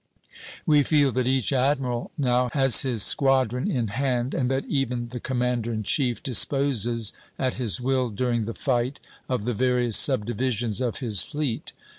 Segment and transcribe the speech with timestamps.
[0.65, 5.19] We feel that each admiral now has his squadron in hand, and that even the
[5.19, 10.97] commander in chief disposes at his will, during the fight, of the various subdivisions of
[11.01, 11.73] his fleet.